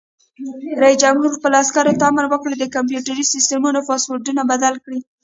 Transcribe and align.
رئیس 0.81 0.97
جمهور 1.03 1.31
خپلو 1.37 1.55
عسکرو 1.63 1.97
ته 1.99 2.03
امر 2.11 2.25
وکړ؛ 2.29 2.51
د 2.57 2.63
کمپیوټري 2.75 3.23
سیسټمونو 3.33 3.79
پاسورډونه 3.89 4.41
بدل 4.51 4.73
کړئ! 4.83 4.99